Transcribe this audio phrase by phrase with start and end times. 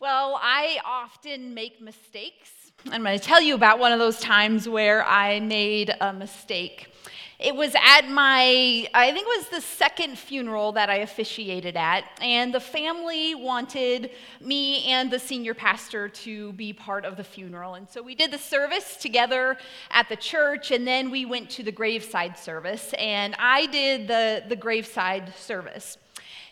[0.00, 2.70] Well, I often make mistakes.
[2.88, 6.94] I'm going to tell you about one of those times where I made a mistake.
[7.40, 12.04] It was at my, I think it was the second funeral that I officiated at,
[12.20, 17.74] and the family wanted me and the senior pastor to be part of the funeral.
[17.74, 19.58] And so we did the service together
[19.90, 24.44] at the church, and then we went to the graveside service, and I did the,
[24.48, 25.98] the graveside service.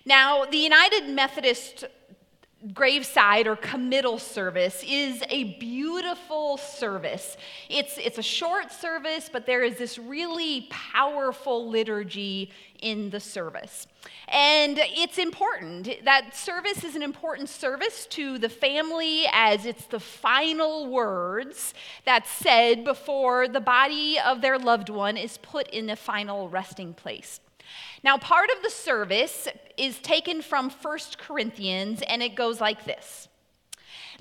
[0.05, 1.85] Now, the United Methodist
[2.73, 7.37] graveside or committal service is a beautiful service.
[7.69, 13.87] It's, it's a short service, but there is this really powerful liturgy in the service.
[14.29, 15.89] And it's important.
[16.05, 22.31] That service is an important service to the family as it's the final words that's
[22.31, 27.41] said before the body of their loved one is put in the final resting place.
[28.03, 33.29] Now, part of the service is taken from 1 Corinthians, and it goes like this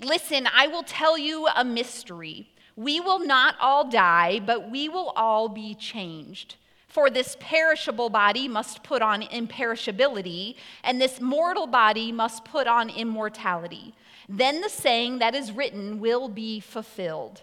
[0.01, 2.49] Listen, I will tell you a mystery.
[2.75, 6.55] We will not all die, but we will all be changed.
[6.87, 12.89] For this perishable body must put on imperishability, and this mortal body must put on
[12.89, 13.93] immortality.
[14.27, 17.41] Then the saying that is written will be fulfilled.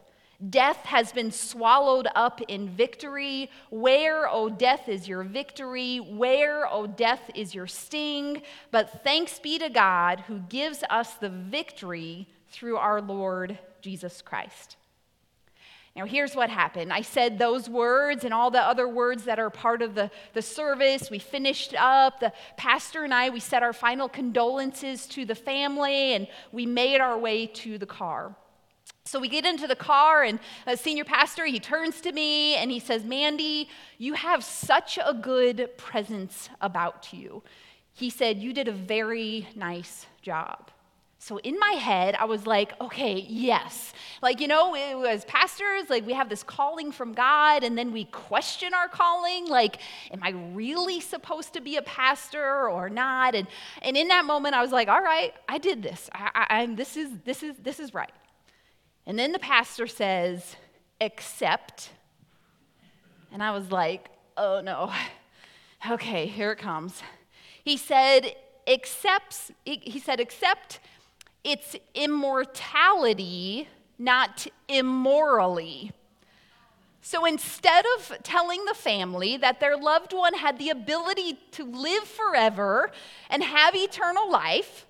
[0.50, 3.48] Death has been swallowed up in victory.
[3.70, 5.98] Where, O oh, death, is your victory?
[5.98, 8.42] Where, O oh, death, is your sting?
[8.72, 14.76] But thanks be to God who gives us the victory through our Lord Jesus Christ.
[15.94, 16.92] Now, here's what happened.
[16.92, 20.40] I said those words and all the other words that are part of the, the
[20.40, 21.10] service.
[21.10, 22.18] We finished up.
[22.18, 27.00] The pastor and I, we said our final condolences to the family, and we made
[27.00, 28.34] our way to the car.
[29.04, 32.70] So we get into the car, and a senior pastor, he turns to me and
[32.70, 37.42] he says, Mandy, you have such a good presence about you.
[37.92, 40.70] He said, You did a very nice job.
[41.18, 43.92] So in my head, I was like, okay, yes.
[44.22, 48.06] Like, you know, as pastors, like we have this calling from God, and then we
[48.06, 49.46] question our calling.
[49.46, 49.78] Like,
[50.10, 53.36] am I really supposed to be a pastor or not?
[53.36, 53.46] And,
[53.82, 56.10] and in that moment, I was like, all right, I did this.
[56.12, 58.10] I, I, this, is, this, is, this is right.
[59.06, 60.56] And then the pastor says,
[61.00, 61.90] Accept.
[63.32, 64.92] And I was like, oh no.
[65.90, 67.02] Okay, here it comes.
[67.64, 68.36] He said,
[68.68, 70.78] accepts, he said, accept
[71.42, 73.66] it's immortality,
[73.98, 75.90] not immorally.
[77.00, 82.04] So instead of telling the family that their loved one had the ability to live
[82.04, 82.92] forever
[83.28, 84.86] and have eternal life,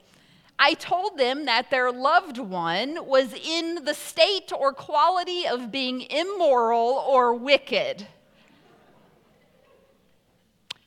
[0.65, 6.03] I told them that their loved one was in the state or quality of being
[6.03, 8.06] immoral or wicked.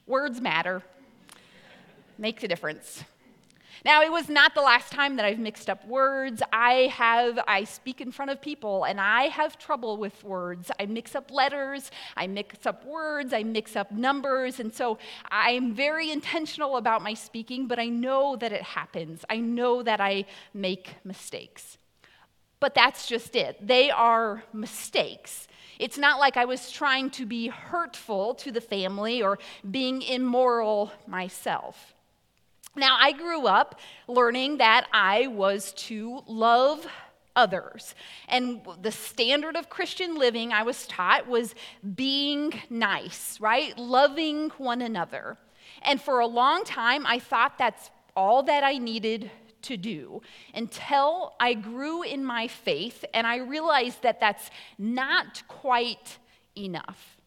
[0.08, 0.82] Words matter,
[2.18, 3.04] make a difference.
[3.86, 6.42] Now, it was not the last time that I've mixed up words.
[6.52, 10.72] I have, I speak in front of people and I have trouble with words.
[10.80, 14.60] I mix up letters, I mix up words, I mix up numbers.
[14.60, 14.98] And so
[15.30, 19.24] I'm very intentional about my speaking, but I know that it happens.
[19.30, 21.78] I know that I make mistakes.
[22.60, 23.68] But that's just it.
[23.68, 25.48] They are mistakes.
[25.78, 29.38] It's not like I was trying to be hurtful to the family or
[29.70, 31.95] being immoral myself.
[32.76, 36.86] Now, I grew up learning that I was to love
[37.36, 37.96] others.
[38.28, 41.54] And the standard of Christian living I was taught was
[41.96, 43.78] being nice, right?
[43.78, 45.38] Loving one another.
[45.82, 49.30] And for a long time, I thought that's all that I needed
[49.64, 50.22] to do
[50.54, 56.18] until I grew in my faith and I realized that that's not quite
[56.56, 57.18] enough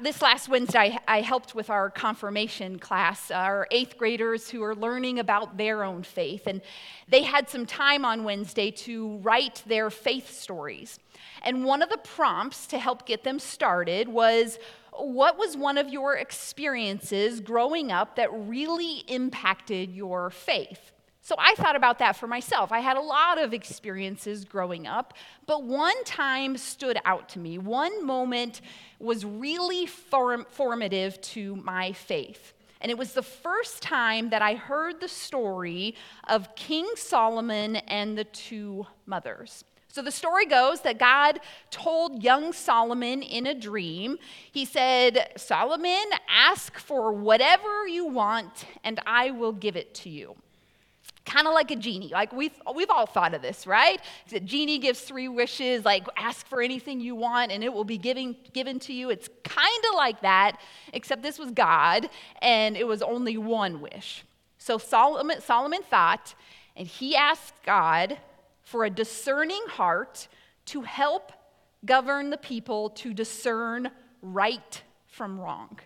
[0.00, 5.18] this last Wednesday, I, helped with our confirmation class, our eighth graders who are learning
[5.18, 6.46] about their own faith.
[6.46, 6.60] And
[7.08, 10.98] they had some time on Wednesday to write their faith stories.
[11.42, 14.58] And one of the prompts to help get them started was
[14.92, 20.92] what was one of your experiences growing up that really impacted your faith?
[21.24, 22.72] So I thought about that for myself.
[22.72, 25.14] I had a lot of experiences growing up,
[25.46, 27.58] but one time stood out to me.
[27.58, 28.60] One moment
[28.98, 32.54] was really form- formative to my faith.
[32.80, 35.94] And it was the first time that I heard the story
[36.26, 39.64] of King Solomon and the two mothers.
[39.86, 41.38] So the story goes that God
[41.70, 44.18] told young Solomon in a dream,
[44.50, 50.34] He said, Solomon, ask for whatever you want, and I will give it to you
[51.24, 52.08] kind of like a genie.
[52.08, 54.00] Like we've, we've all thought of this, right?
[54.28, 57.98] The genie gives three wishes, like ask for anything you want and it will be
[57.98, 59.10] giving, given to you.
[59.10, 60.58] It's kind of like that,
[60.92, 62.08] except this was God
[62.40, 64.24] and it was only one wish.
[64.58, 66.34] So Solomon, Solomon thought,
[66.76, 68.18] And he asked God
[68.62, 70.28] for a discerning heart
[70.66, 71.32] to help
[71.84, 73.90] govern the people to discern
[74.22, 75.78] right from wrong.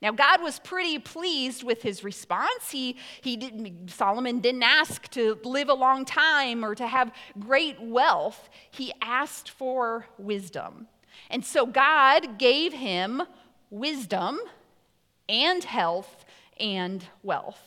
[0.00, 2.70] Now, God was pretty pleased with his response.
[2.70, 7.80] He, he didn't, Solomon didn't ask to live a long time or to have great
[7.80, 8.48] wealth.
[8.70, 10.86] He asked for wisdom.
[11.30, 13.22] And so God gave him
[13.70, 14.38] wisdom
[15.28, 16.24] and health
[16.60, 17.60] and wealth.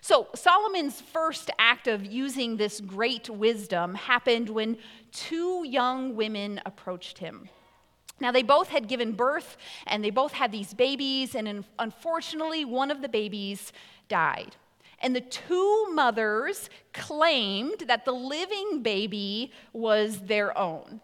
[0.00, 4.78] So, Solomon's first act of using this great wisdom happened when
[5.10, 7.48] two young women approached him.
[8.20, 9.56] Now, they both had given birth
[9.86, 13.72] and they both had these babies, and unfortunately, one of the babies
[14.08, 14.56] died.
[15.00, 21.00] And the two mothers claimed that the living baby was their own.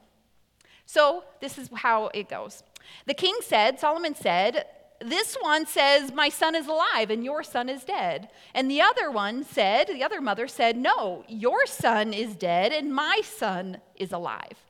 [0.87, 2.62] So, this is how it goes.
[3.06, 4.66] The king said, Solomon said,
[5.00, 8.28] This one says, My son is alive and your son is dead.
[8.55, 12.94] And the other one said, The other mother said, No, your son is dead and
[12.94, 14.63] my son is alive.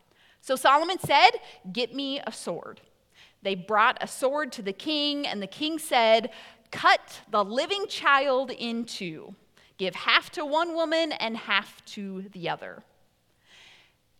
[0.44, 1.30] So Solomon said,
[1.72, 2.82] Get me a sword.
[3.40, 6.28] They brought a sword to the king, and the king said,
[6.70, 9.34] Cut the living child in two.
[9.78, 12.82] Give half to one woman and half to the other.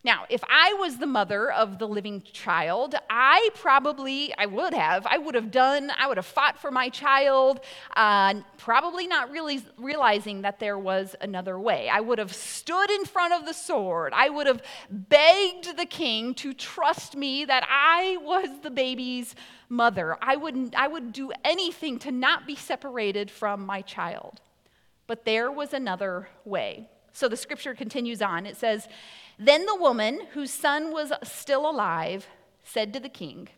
[0.04, 5.06] Now, if I was the mother of the living child, I probably, I would have,
[5.06, 7.60] I would have done, I would have fought for my child,
[7.96, 11.88] uh, probably not really realizing that there was another way.
[11.88, 14.12] I would have stood in front of the sword.
[14.14, 19.34] I would have begged the king to trust me that I was the baby's
[19.70, 20.18] mother.
[20.20, 20.74] I wouldn't.
[20.74, 24.42] I would do anything to not be separated from my child.
[25.06, 26.88] But there was another way.
[27.14, 28.44] So the scripture continues on.
[28.44, 28.88] It says,
[29.38, 32.26] Then the woman, whose son was still alive,
[32.64, 33.48] said to the king,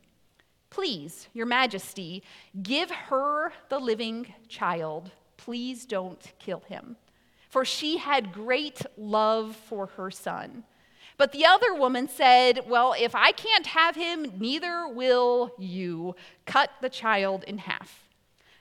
[0.69, 2.23] Please, your majesty,
[2.63, 5.11] give her the living child.
[5.39, 6.97] Please don't kill him.
[7.49, 10.65] For she had great love for her son.
[11.17, 16.15] But the other woman said, Well, if I can't have him, neither will you.
[16.45, 18.06] Cut the child in half.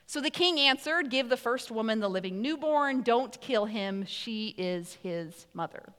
[0.06, 4.54] So the king answered, Give the first woman the living newborn, don't kill him, she
[4.56, 5.92] is his mother.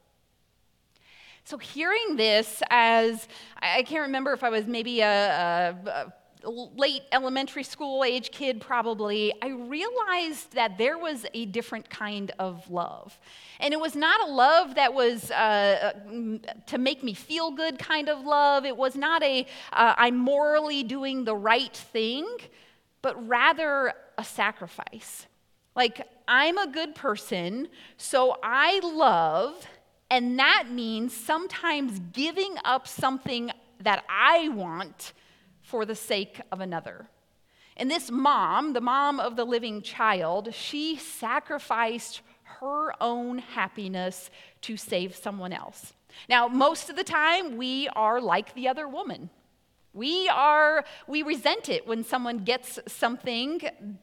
[1.43, 3.27] So, hearing this as
[3.61, 6.13] I can't remember if I was maybe a, a,
[6.43, 12.31] a late elementary school age kid, probably, I realized that there was a different kind
[12.39, 13.17] of love.
[13.59, 15.93] And it was not a love that was uh,
[16.67, 18.65] to make me feel good kind of love.
[18.65, 22.27] It was not a uh, I'm morally doing the right thing
[23.01, 25.27] but rather a sacrifice.
[25.75, 27.67] Like, I'm a good person,
[27.97, 29.67] so I love,
[30.09, 33.51] and that means sometimes giving up something
[33.81, 35.13] that I want
[35.61, 37.07] for the sake of another.
[37.75, 42.21] And this mom, the mom of the living child, she sacrificed
[42.59, 45.93] her own happiness to save someone else.
[46.27, 49.29] Now, most of the time, we are like the other woman.
[49.97, 53.61] We are, we resent it when someone gets something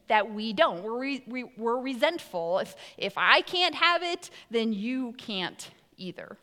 [0.08, 0.82] that we don't.
[0.82, 2.58] We're, re, we, we're resentful.
[2.58, 6.36] If, if I can't have it, then you can't either.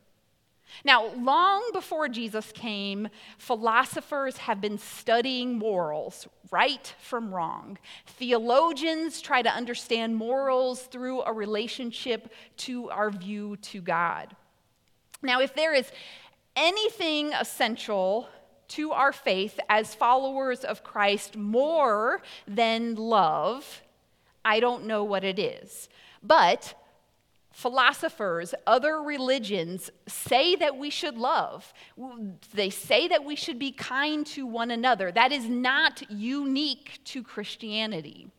[0.86, 7.78] Now, long before Jesus came, philosophers have been studying morals, right from wrong.
[8.06, 14.34] Theologians try to understand morals through a relationship to our view to God.
[15.22, 15.92] Now, if there is
[16.56, 18.30] anything essential
[18.72, 23.82] to our faith as followers of Christ more than love,
[24.44, 25.90] I don't know what it is.
[26.24, 26.74] But
[27.52, 31.74] philosophers, other religions say that we should love.
[32.54, 35.12] They say that we should be kind to one another.
[35.12, 38.30] That is not unique to Christianity.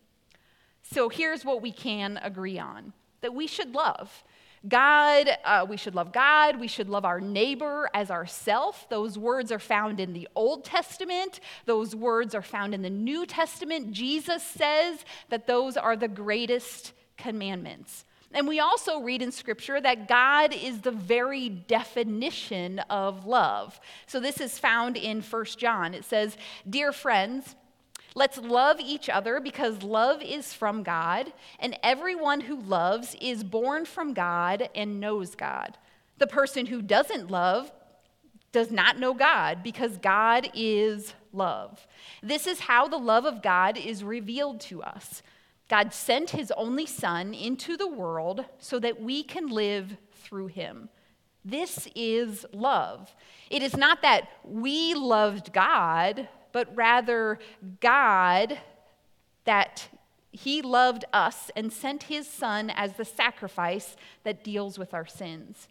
[0.82, 4.24] So here's what we can agree on that we should love.
[4.68, 8.86] God, uh, we should love God, we should love our neighbor as ourself.
[8.88, 13.26] Those words are found in the Old Testament, those words are found in the New
[13.26, 13.92] Testament.
[13.92, 18.04] Jesus says that those are the greatest commandments.
[18.34, 23.78] And we also read in Scripture that God is the very definition of love.
[24.06, 25.92] So this is found in 1 John.
[25.92, 26.36] It says,
[26.68, 27.56] Dear friends,
[28.14, 33.84] Let's love each other because love is from God, and everyone who loves is born
[33.84, 35.78] from God and knows God.
[36.18, 37.72] The person who doesn't love
[38.52, 41.86] does not know God because God is love.
[42.22, 45.22] This is how the love of God is revealed to us.
[45.68, 50.90] God sent his only Son into the world so that we can live through him.
[51.44, 53.14] This is love.
[53.50, 57.38] It is not that we loved God but rather
[57.80, 58.58] God
[59.44, 59.88] that
[60.30, 65.68] he loved us and sent his son as the sacrifice that deals with our sins.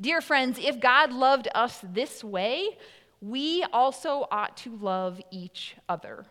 [0.00, 2.78] Dear friends, if God loved us this way,
[3.20, 6.26] we also ought to love each other.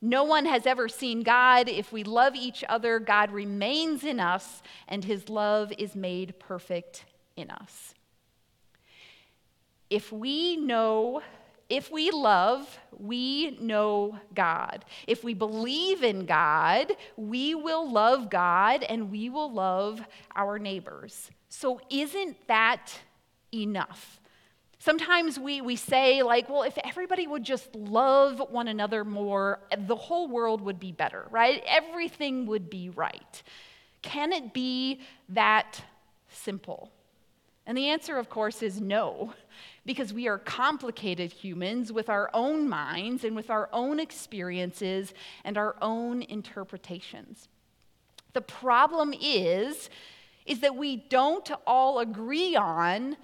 [0.00, 1.68] No one has ever seen God.
[1.68, 7.04] If we love each other, God remains in us, and his love is made perfect
[7.36, 7.94] in us.
[9.88, 11.22] If we know,
[11.72, 14.84] if we love, we know God.
[15.06, 20.02] If we believe in God, we will love God and we will love
[20.36, 21.30] our neighbors.
[21.48, 22.92] So, isn't that
[23.54, 24.20] enough?
[24.80, 29.96] Sometimes we, we say, like, well, if everybody would just love one another more, the
[29.96, 31.62] whole world would be better, right?
[31.66, 33.42] Everything would be right.
[34.02, 35.00] Can it be
[35.30, 35.80] that
[36.28, 36.90] simple?
[37.66, 39.34] And the answer, of course, is no,
[39.86, 45.14] because we are complicated humans with our own minds and with our own experiences
[45.44, 47.48] and our own interpretations.
[48.32, 49.90] The problem is,
[50.46, 53.16] is that we don't all agree on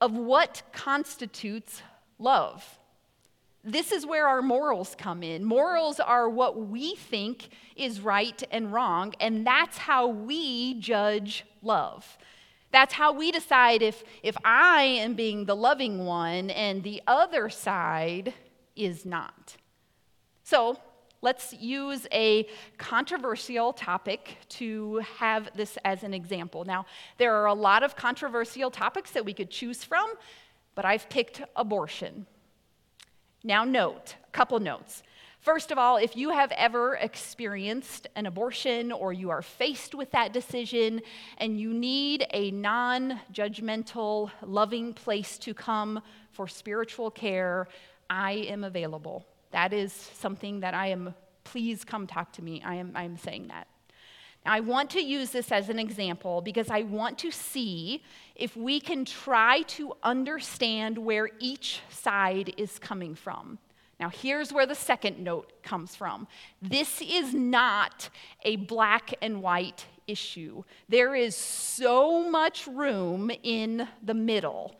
[0.00, 1.82] of what constitutes
[2.18, 2.78] love.
[3.62, 5.44] This is where our morals come in.
[5.44, 12.16] Morals are what we think is right and wrong, and that's how we judge love.
[12.72, 17.48] That's how we decide if, if I am being the loving one and the other
[17.48, 18.34] side
[18.76, 19.56] is not.
[20.44, 20.78] So,
[21.22, 22.48] Let's use a
[22.78, 26.64] controversial topic to have this as an example.
[26.64, 26.86] Now,
[27.18, 30.14] there are a lot of controversial topics that we could choose from,
[30.74, 32.24] but I've picked abortion.
[33.44, 35.02] Now, note, a couple notes.
[35.40, 40.10] First of all, if you have ever experienced an abortion or you are faced with
[40.10, 41.00] that decision
[41.38, 47.68] and you need a non judgmental, loving place to come for spiritual care,
[48.10, 49.24] I am available.
[49.50, 52.62] That is something that I am, please come talk to me.
[52.62, 53.66] I am, I am saying that.
[54.44, 58.02] Now, I want to use this as an example because I want to see
[58.34, 63.58] if we can try to understand where each side is coming from.
[64.00, 66.26] Now, here's where the second note comes from.
[66.62, 68.08] This is not
[68.42, 70.64] a black and white issue.
[70.88, 74.74] There is so much room in the middle.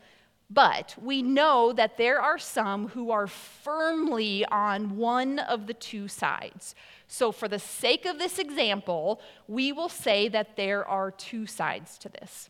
[0.48, 6.08] But we know that there are some who are firmly on one of the two
[6.08, 6.74] sides.
[7.06, 11.98] So, for the sake of this example, we will say that there are two sides
[11.98, 12.48] to this.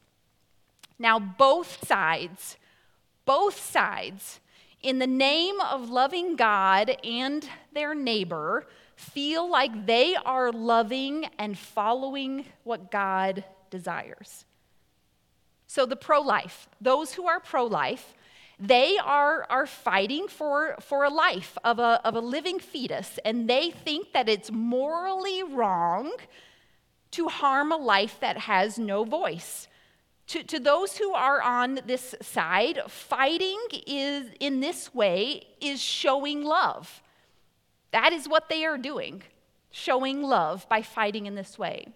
[0.98, 2.56] Now, both sides,
[3.26, 4.40] both sides,
[4.82, 11.58] in the name of loving God and their neighbor, feel like they are loving and
[11.58, 14.44] following what God desires.
[15.66, 18.14] So, the pro life, those who are pro life,
[18.58, 23.48] they are, are fighting for, for a life of a, of a living fetus, and
[23.48, 26.12] they think that it's morally wrong
[27.12, 29.66] to harm a life that has no voice.
[30.30, 36.44] To, to those who are on this side, fighting is, in this way is showing
[36.44, 37.02] love.
[37.90, 39.24] That is what they are doing,
[39.72, 41.88] showing love by fighting in this way.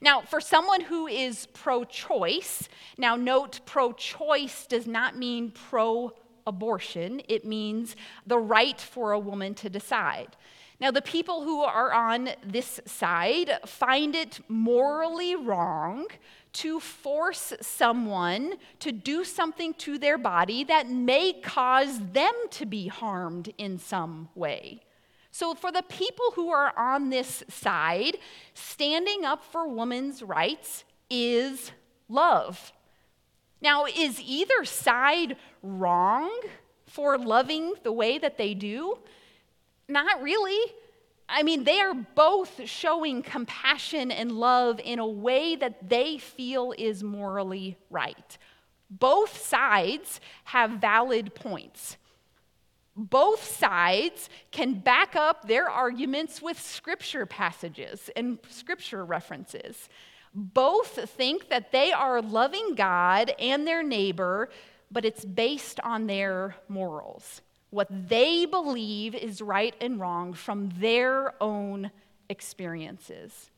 [0.00, 6.12] Now, for someone who is pro choice, now note pro choice does not mean pro
[6.44, 7.94] abortion, it means
[8.26, 10.36] the right for a woman to decide.
[10.80, 16.08] Now, the people who are on this side find it morally wrong
[16.56, 22.88] to force someone to do something to their body that may cause them to be
[22.88, 24.80] harmed in some way.
[25.30, 28.16] So, for the people who are on this side,
[28.54, 31.72] standing up for women's rights is
[32.08, 32.72] love.
[33.60, 36.30] Now, is either side wrong
[36.86, 38.98] for loving the way that they do?
[39.88, 40.72] Not really.
[41.28, 46.72] I mean, they are both showing compassion and love in a way that they feel
[46.78, 48.38] is morally right.
[48.88, 51.96] Both sides have valid points
[52.96, 59.90] both sides can back up their arguments with scripture passages and scripture references.
[60.34, 64.48] Both think that they are loving God and their neighbor,
[64.90, 71.34] but it's based on their morals, what they believe is right and wrong from their
[71.42, 71.90] own
[72.28, 73.50] experiences.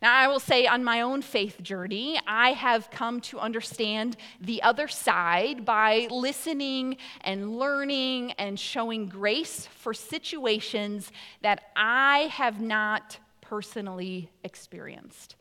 [0.00, 4.62] Now, I will say on my own faith journey, I have come to understand the
[4.62, 13.18] other side by listening and learning and showing grace for situations that I have not
[13.40, 15.36] personally experienced.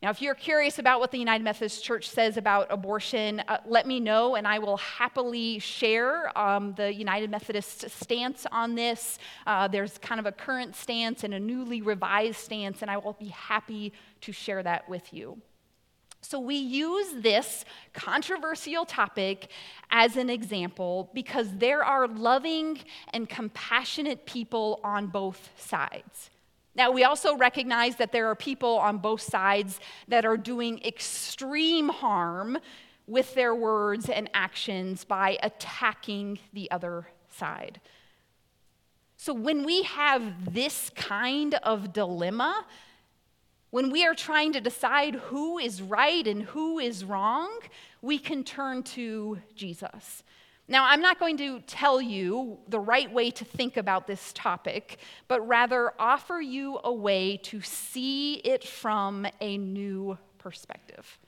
[0.00, 3.84] Now, if you're curious about what the United Methodist Church says about abortion, uh, let
[3.84, 9.18] me know, and I will happily share um, the United Methodist stance on this.
[9.44, 13.14] Uh, there's kind of a current stance and a newly revised stance, and I will
[13.14, 15.36] be happy to share that with you.
[16.20, 19.50] So, we use this controversial topic
[19.90, 22.78] as an example because there are loving
[23.12, 26.30] and compassionate people on both sides.
[26.78, 31.88] Now, we also recognize that there are people on both sides that are doing extreme
[31.88, 32.56] harm
[33.08, 37.80] with their words and actions by attacking the other side.
[39.16, 42.64] So, when we have this kind of dilemma,
[43.70, 47.58] when we are trying to decide who is right and who is wrong,
[48.02, 50.22] we can turn to Jesus.
[50.70, 54.98] Now, I'm not going to tell you the right way to think about this topic,
[55.26, 61.18] but rather offer you a way to see it from a new perspective.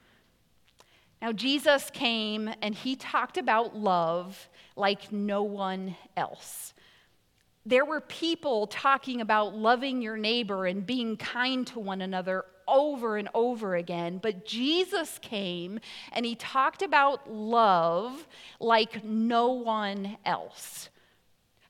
[1.23, 6.75] Now, Jesus came and he talked about love like no one else.
[7.65, 13.17] There were people talking about loving your neighbor and being kind to one another over
[13.17, 14.19] and over again.
[14.23, 15.81] But Jesus came
[16.13, 18.27] and he talked about love
[18.59, 20.89] like no one else.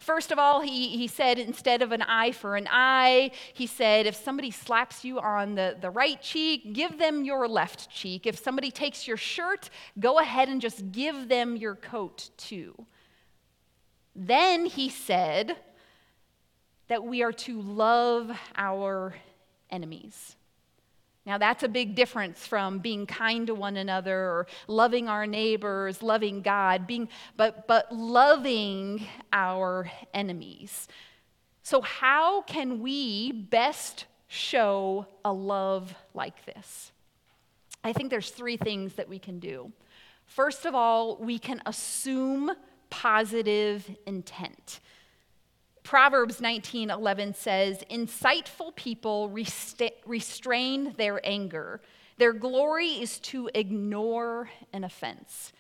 [0.01, 4.07] First of all, he, he said instead of an eye for an eye, he said
[4.07, 8.27] if somebody slaps you on the, the right cheek, give them your left cheek.
[8.27, 12.75] If somebody takes your shirt, go ahead and just give them your coat too.
[14.17, 15.57] Then he said
[16.89, 19.15] that we are to love our
[19.71, 20.35] enemies.
[21.27, 26.03] Now, that's a big difference from being kind to one another or loving our neighbors,
[26.03, 30.89] loving God, being, but, but loving our enemies.
[31.63, 36.91] So, how can we best show a love like this?
[37.85, 39.73] I think there's three things that we can do.
[40.25, 42.53] First of all, we can assume
[42.89, 44.81] positive intent.
[45.91, 51.81] Proverbs 19:11 says, "Insightful people restrain their anger.
[52.17, 55.53] Their glory is to ignore an offense."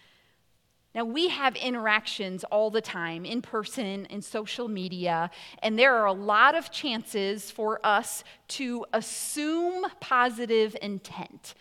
[0.95, 5.33] Now, we have interactions all the time, in person, in social media,
[5.65, 8.23] and there are a lot of chances for us
[8.59, 11.55] to assume positive intent.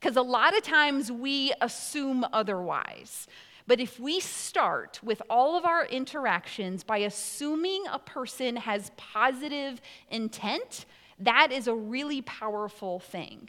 [0.00, 3.28] Because a lot of times we assume otherwise.
[3.66, 9.80] But if we start with all of our interactions by assuming a person has positive
[10.10, 10.86] intent,
[11.18, 13.48] that is a really powerful thing.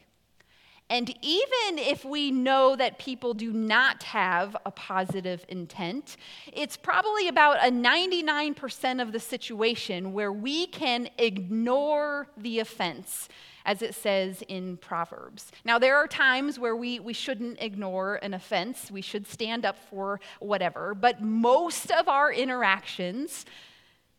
[0.89, 6.15] And even if we know that people do not have a positive intent,
[6.53, 13.27] it's probably about a 99% of the situation where we can ignore the offense
[13.67, 15.51] as it says in Proverbs.
[15.65, 19.75] Now, there are times where we, we shouldn't ignore an offense, we should stand up
[19.89, 23.45] for whatever, but most of our interactions,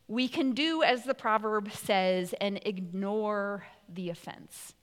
[0.06, 4.74] we can do as the proverb says and ignore the offense.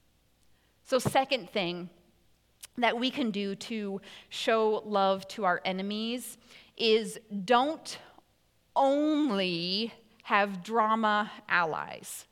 [0.88, 1.90] So, second thing
[2.78, 6.38] that we can do to show love to our enemies
[6.78, 7.98] is don't
[8.76, 9.94] only
[10.24, 12.26] have drama allies.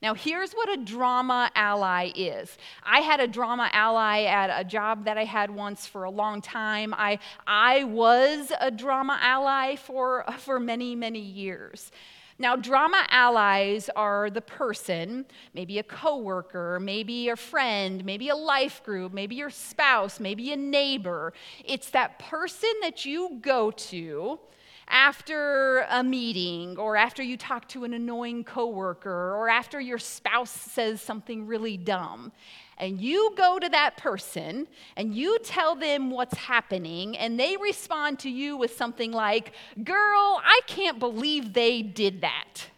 [0.00, 2.56] Now, here's what a drama ally is.
[2.82, 6.40] I had a drama ally at a job that I had once for a long
[6.40, 6.94] time.
[6.96, 11.90] I, I was a drama ally for, for many, many years.
[12.40, 18.84] Now, drama allies are the person, maybe a coworker, maybe a friend, maybe a life
[18.84, 21.32] group, maybe your spouse, maybe a neighbor.
[21.64, 24.38] It's that person that you go to
[24.86, 30.50] after a meeting or after you talk to an annoying coworker or after your spouse
[30.50, 32.32] says something really dumb
[32.78, 38.18] and you go to that person and you tell them what's happening and they respond
[38.20, 39.52] to you with something like
[39.84, 42.68] girl i can't believe they did that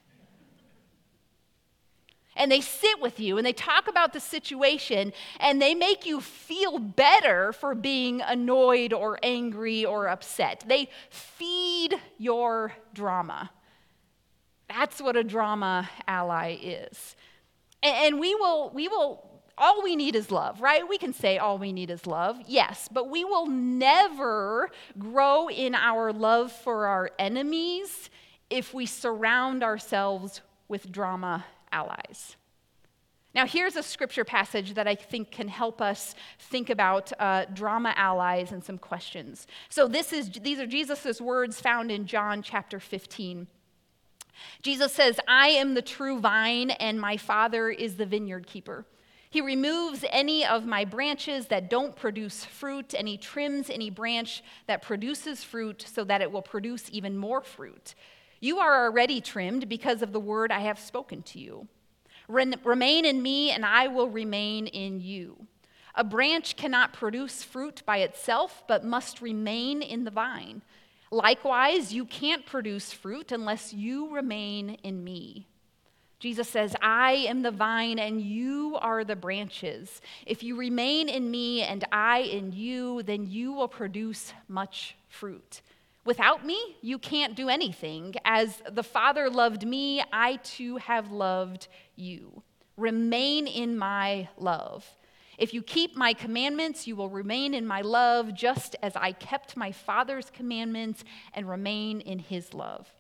[2.41, 6.23] and they sit with you and they talk about the situation and they make you
[6.23, 10.65] feel better for being annoyed or angry or upset.
[10.67, 13.51] They feed your drama.
[14.71, 17.15] That's what a drama ally is.
[17.83, 19.30] And we will, we will,
[19.61, 20.89] all we need is love, right?
[20.89, 25.75] We can say all we need is love, yes, but we will never grow in
[25.75, 28.11] our love for our enemies
[28.49, 32.37] if we surround ourselves with drama allies.
[33.33, 37.93] Now, here's a scripture passage that I think can help us think about uh, drama
[37.97, 39.47] allies and some questions.
[39.69, 43.47] So, this is, these are Jesus' words found in John chapter 15.
[44.63, 48.85] Jesus says, I am the true vine, and my Father is the vineyard keeper.
[49.31, 54.43] He removes any of my branches that don't produce fruit, and he trims any branch
[54.67, 57.95] that produces fruit so that it will produce even more fruit.
[58.41, 61.69] You are already trimmed because of the word I have spoken to you.
[62.27, 65.47] Remain in me, and I will remain in you.
[65.95, 70.63] A branch cannot produce fruit by itself, but must remain in the vine.
[71.13, 75.47] Likewise, you can't produce fruit unless you remain in me.
[76.21, 80.03] Jesus says, I am the vine and you are the branches.
[80.27, 85.63] If you remain in me and I in you, then you will produce much fruit.
[86.05, 88.15] Without me, you can't do anything.
[88.25, 92.43] As the Father loved me, I too have loved you.
[92.77, 94.87] Remain in my love.
[95.39, 99.57] If you keep my commandments, you will remain in my love, just as I kept
[99.57, 101.03] my Father's commandments
[101.33, 102.93] and remain in his love.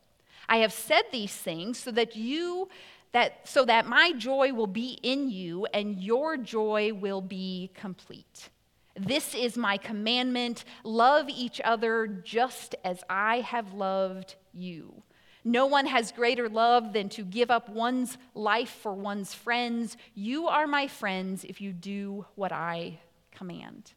[0.49, 2.69] I have said these things so that you
[3.13, 8.51] that so that my joy will be in you and your joy will be complete.
[8.97, 15.03] This is my commandment love each other just as I have loved you.
[15.43, 19.97] No one has greater love than to give up one's life for one's friends.
[20.15, 22.99] You are my friends if you do what I
[23.31, 23.93] command.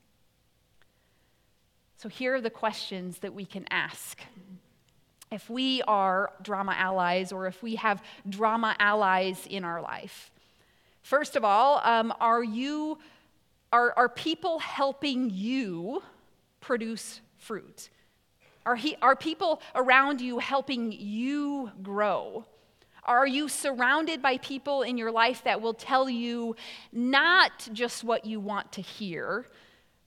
[1.98, 4.20] So, here are the questions that we can ask
[5.34, 10.32] if we are drama allies or if we have drama allies in our life.
[11.02, 13.00] First of all, um, are you
[13.74, 16.04] are, are people helping you
[16.62, 17.90] produce fruit?
[18.68, 22.46] Are, he, are people around you helping you grow?
[23.04, 26.56] Are you surrounded by people in your life that will tell you
[26.92, 29.48] not just what you want to hear,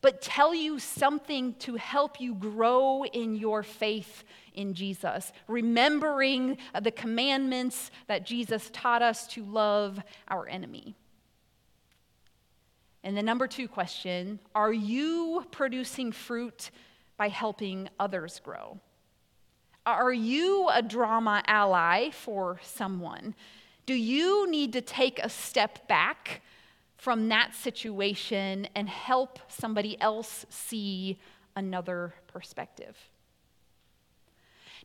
[0.07, 4.23] but tell you something to help you grow in your faith
[4.55, 10.95] in Jesus, remembering the commandments that Jesus taught us to love our enemy.
[13.03, 16.71] And the number two question are you producing fruit
[17.17, 18.79] by helping others grow?
[19.85, 23.35] Are you a drama ally for someone?
[23.87, 26.43] Do you need to take a step back
[26.97, 31.19] from that situation and help somebody else see
[31.55, 32.97] another perspective.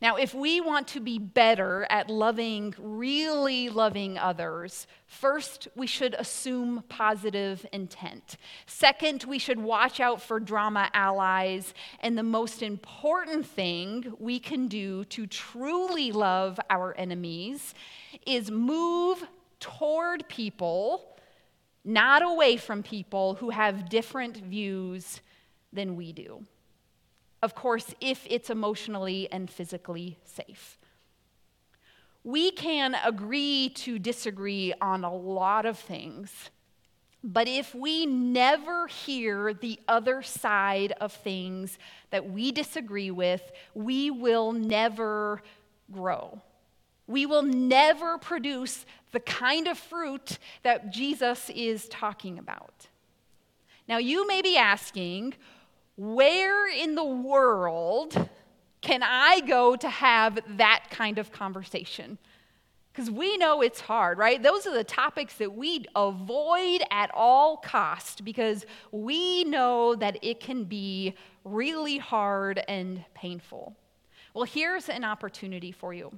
[0.01, 6.15] Now, if we want to be better at loving, really loving others, first, we should
[6.15, 8.37] assume positive intent.
[8.65, 11.75] Second, we should watch out for drama allies.
[11.99, 17.75] And the most important thing we can do to truly love our enemies
[18.25, 19.23] is move
[19.59, 21.15] toward people
[21.83, 25.21] not away from people who have different views
[25.73, 26.43] than we do.
[27.41, 30.77] Of course, if it's emotionally and physically safe.
[32.23, 36.51] We can agree to disagree on a lot of things,
[37.23, 41.79] but if we never hear the other side of things
[42.11, 43.41] that we disagree with,
[43.73, 45.41] we will never
[45.91, 46.41] grow
[47.07, 52.87] we will never produce the kind of fruit that Jesus is talking about.
[53.87, 55.33] Now, you may be asking,
[55.97, 58.29] where in the world
[58.81, 62.17] can I go to have that kind of conversation?
[62.91, 64.41] Because we know it's hard, right?
[64.41, 70.39] Those are the topics that we avoid at all cost because we know that it
[70.39, 71.13] can be
[71.45, 73.75] really hard and painful.
[74.33, 76.11] Well, here's an opportunity for you.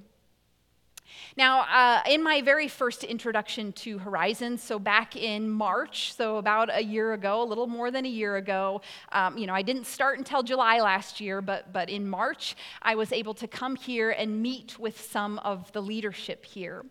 [1.36, 6.70] Now, uh, in my very first introduction to Horizons, so back in March, so about
[6.72, 8.80] a year ago, a little more than a year ago,
[9.12, 12.94] um, you know, I didn't start until July last year, but, but in March, I
[12.94, 16.84] was able to come here and meet with some of the leadership here.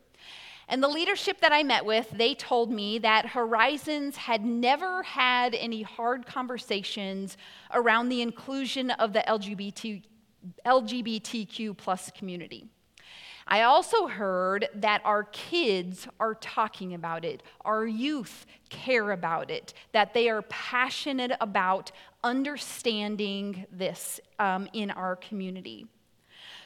[0.68, 5.54] And the leadership that I met with, they told me that Horizons had never had
[5.56, 7.38] any hard conversations
[7.74, 10.04] around the inclusion of the LGBT,
[10.66, 12.70] LGBTQ plus community.
[13.48, 19.74] I also heard that our kids are talking about it, our youth care about it,
[19.92, 21.92] that they are passionate about
[22.24, 25.88] understanding this um, in our community.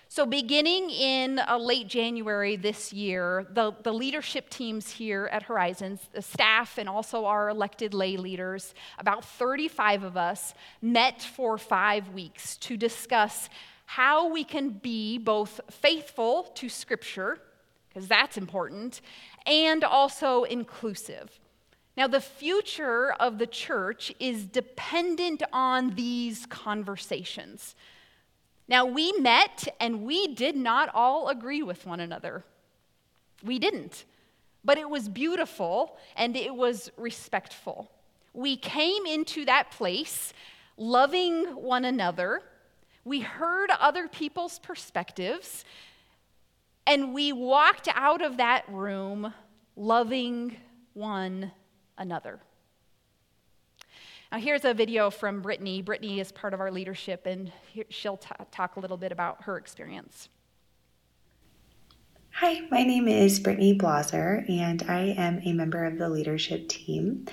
[0.10, 6.00] So, beginning in uh, late January this year, the, the leadership teams here at Horizons,
[6.13, 12.10] the staff, and also our elected lay leaders, about 35 of us, met for five
[12.10, 13.50] weeks to discuss
[13.89, 17.39] how we can be both faithful to Scripture,
[17.88, 19.02] because that's important,
[19.45, 21.39] and also inclusive.
[21.95, 27.76] Now, the future of the church is dependent on these conversations.
[28.67, 32.43] Now, we met and we did not all agree with one another.
[33.43, 34.06] We didn't.
[34.67, 37.89] but it was beautiful and it was respectful.
[38.34, 40.34] We came into that place
[40.76, 42.43] loving one another.
[43.08, 45.63] We heard other people's perspectives,
[46.86, 49.34] and we walked out of that room
[49.78, 50.58] loving
[50.93, 51.54] one
[51.98, 52.41] another.
[54.30, 55.82] Now, here's a video from Brittany.
[55.82, 57.50] Brittany is part of our leadership, and
[57.88, 60.28] she'll t- talk a little bit about her experience.
[62.32, 67.26] Hi, my name is Brittany Blaser, and I am a member of the leadership team.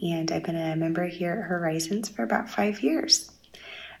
[0.00, 3.32] And I've been a member here at Horizons for about five years.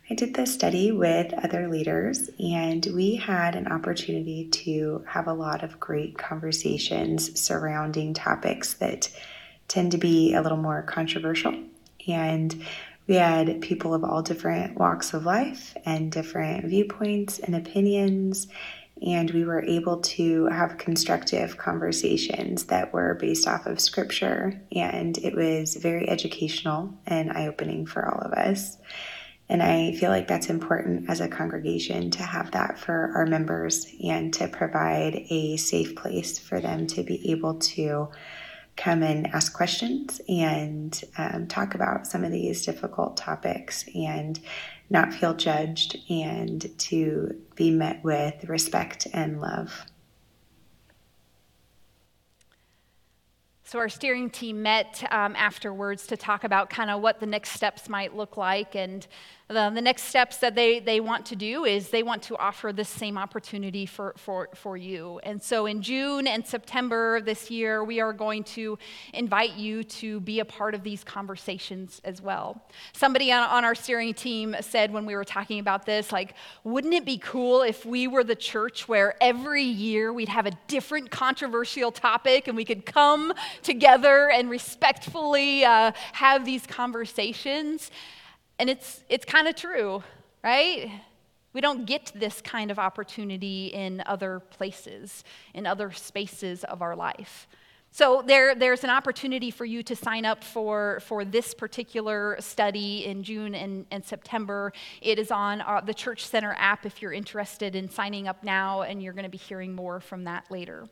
[0.08, 5.32] I did this study with other leaders, and we had an opportunity to have a
[5.32, 9.10] lot of great conversations surrounding topics that
[9.66, 11.60] tend to be a little more controversial.
[12.06, 12.64] And
[13.08, 18.46] we had people of all different walks of life and different viewpoints and opinions.
[19.04, 24.60] And we were able to have constructive conversations that were based off of scripture.
[24.70, 28.78] And it was very educational and eye opening for all of us.
[29.48, 33.86] And I feel like that's important as a congregation to have that for our members
[34.02, 38.08] and to provide a safe place for them to be able to
[38.76, 44.40] come and ask questions and um, talk about some of these difficult topics and
[44.90, 49.86] not feel judged and to be met with respect and love.
[53.64, 57.50] So, our steering team met um, afterwards to talk about kind of what the next
[57.50, 58.76] steps might look like.
[58.76, 59.04] And
[59.48, 62.72] the, the, next steps that they, they want to do is they want to offer
[62.72, 65.20] this same opportunity for, for, for you.
[65.22, 68.76] And so, in June and September of this year, we are going to
[69.14, 72.60] invite you to be a part of these conversations as well.
[72.92, 76.94] Somebody on, on our steering team said when we were talking about this, like, wouldn't
[76.94, 81.12] it be cool if we were the church where every year we'd have a different
[81.12, 83.32] controversial topic and we could come
[83.62, 87.92] together and respectfully uh, have these conversations.
[88.58, 90.02] And it's, it's kind of true,
[90.42, 90.90] right?
[91.52, 96.96] We don't get this kind of opportunity in other places, in other spaces of our
[96.96, 97.46] life.
[97.90, 103.06] So there, there's an opportunity for you to sign up for, for this particular study
[103.06, 104.72] in June and, and September.
[105.00, 108.82] It is on uh, the Church Center app if you're interested in signing up now,
[108.82, 110.88] and you're going to be hearing more from that later.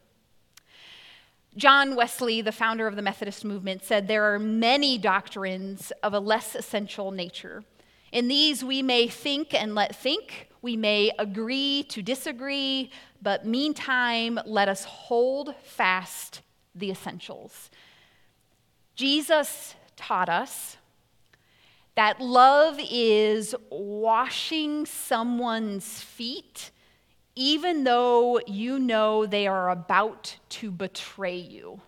[1.57, 6.19] John Wesley, the founder of the Methodist movement, said there are many doctrines of a
[6.19, 7.63] less essential nature.
[8.11, 12.91] In these, we may think and let think, we may agree to disagree,
[13.23, 16.43] but meantime, let us hold fast
[16.75, 17.71] the essentials.
[18.97, 20.77] Jesus taught us
[21.95, 26.73] that love is washing someone's feet
[27.37, 31.81] even though you know they are about to betray you.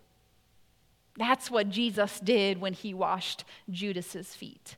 [1.16, 4.76] That's what Jesus did when he washed Judas's feet.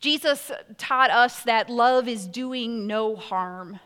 [0.00, 3.78] Jesus taught us that love is doing no harm.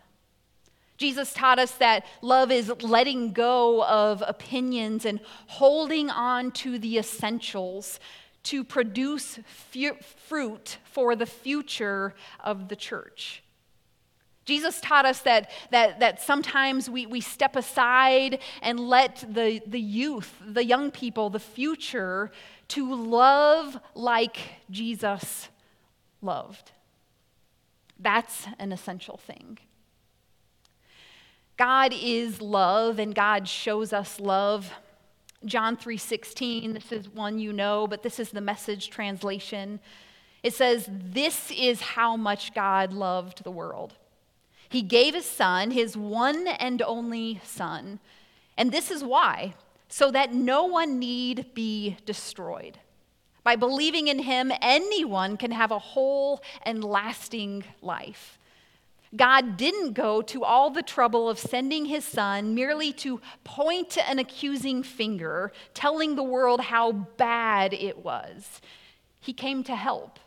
[0.97, 6.99] Jesus taught us that love is letting go of opinions and holding on to the
[6.99, 8.01] essentials
[8.45, 9.39] to produce
[10.27, 13.43] fruit for the future of the church.
[14.47, 19.81] Jesus taught us that, that, that sometimes we, we step aside and let the, the
[19.81, 22.31] youth, the young people, the future,
[22.69, 24.39] to love like
[24.71, 25.49] Jesus
[26.23, 26.71] loved.
[27.99, 29.59] That's an essential thing.
[31.57, 34.71] God is love and God shows us love.
[35.45, 39.81] John 3:16, this is one you know, but this is the message translation.
[40.43, 43.95] It says, "This is how much God loved the world."
[44.69, 48.01] He gave his son, his one and only son.
[48.57, 49.55] And this is why,
[49.89, 52.79] so that no one need be destroyed.
[53.45, 58.39] By believing in him, anyone can have a whole and lasting life.
[59.15, 64.19] God didn't go to all the trouble of sending his son merely to point an
[64.19, 68.61] accusing finger, telling the world how bad it was.
[69.21, 70.19] He came to help,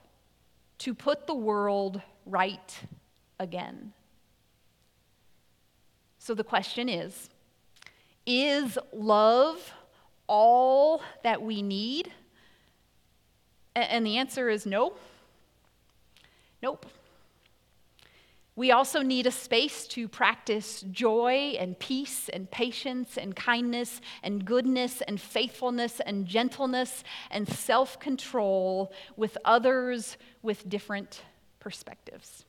[0.79, 2.79] to put the world right
[3.37, 3.93] again.
[6.29, 7.27] So the question is
[8.27, 9.73] Is love
[10.27, 12.11] all that we need?
[13.75, 14.93] And the answer is no.
[16.61, 16.85] Nope.
[18.55, 24.45] We also need a space to practice joy and peace and patience and kindness and
[24.45, 31.23] goodness and faithfulness and gentleness and self control with others with different
[31.59, 32.45] perspectives.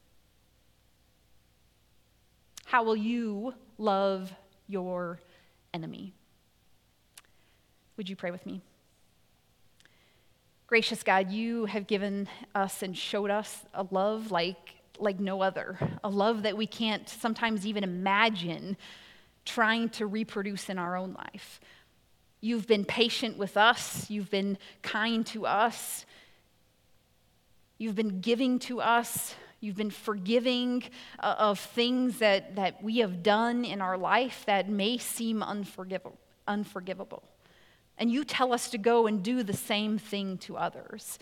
[2.67, 4.33] How will you love
[4.69, 5.19] your
[5.73, 6.13] enemy?
[7.97, 8.61] Would you pray with me?
[10.67, 15.79] Gracious God, you have given us and showed us a love like, like no other,
[16.05, 18.77] a love that we can't sometimes even imagine
[19.45, 21.61] trying to reproduce in our own life.
[22.41, 26.07] You've been patient with us, you've been kind to us,
[27.79, 30.83] you've been giving to us, you've been forgiving
[31.19, 36.19] uh, of things that, that we have done in our life that may seem unforgivable.
[36.49, 37.23] unforgivable
[38.01, 41.19] and you tell us to go and do the same thing to others.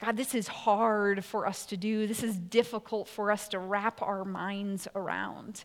[0.00, 2.06] God, this is hard for us to do.
[2.06, 5.64] This is difficult for us to wrap our minds around.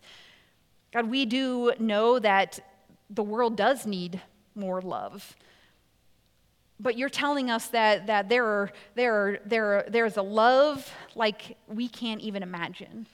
[0.92, 2.58] God, we do know that
[3.08, 4.20] the world does need
[4.56, 5.36] more love.
[6.82, 10.92] But you're telling us that, that there, are, there, are, there, are, there's a love
[11.14, 13.06] like we can't even imagine.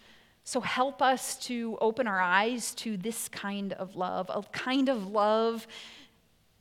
[0.43, 5.09] So help us to open our eyes to this kind of love, a kind of
[5.09, 5.67] love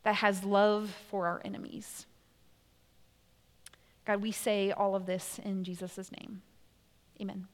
[0.03, 2.05] that has love for our enemies.
[4.05, 6.41] God, we say all of this in Jesus' name.
[7.21, 7.47] Amen.